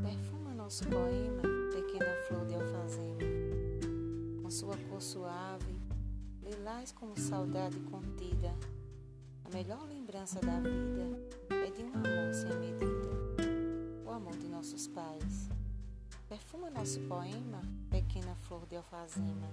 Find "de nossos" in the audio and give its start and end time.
14.38-14.88